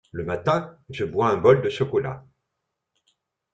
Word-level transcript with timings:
Le 0.11 0.25
matin, 0.25 0.79
je 0.89 1.05
bois 1.05 1.27
un 1.27 1.37
bol 1.37 1.61
de 1.61 1.69
chocolat. 1.69 2.25